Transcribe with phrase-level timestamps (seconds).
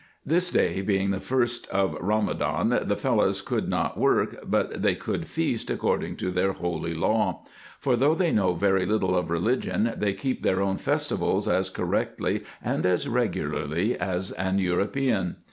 [0.25, 5.27] This day being the first of Ramadan, the Fellahs could not work, but they could
[5.27, 7.43] feast according to their holy law;
[7.79, 12.41] for, though they know very little of religion, they keep their own festivals as correctly
[12.63, 15.35] and as regularly as an European.